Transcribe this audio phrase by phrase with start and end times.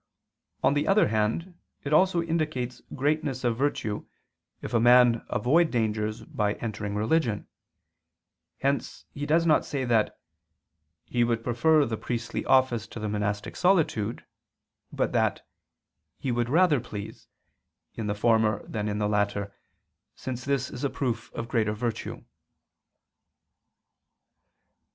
[0.63, 1.53] on the other hand,
[1.83, 4.03] it also indicates greatness of virtue
[4.63, 7.47] if a man avoid dangers by entering religion;
[8.61, 10.17] hence he does not say that
[11.05, 14.25] "he would prefer the priestly office to the monastic solitude,"
[14.91, 15.47] but that
[16.17, 17.27] "he would rather please"
[17.93, 19.53] in the former than in the latter,
[20.15, 22.23] since this is a proof of greater virtue.